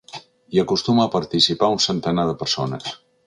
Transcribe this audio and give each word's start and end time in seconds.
Hi 0.55 0.61
acostuma 0.61 1.03
a 1.03 1.11
participar 1.17 1.71
un 1.75 1.83
centenar 1.85 2.27
de 2.31 2.35
persones. 2.43 2.89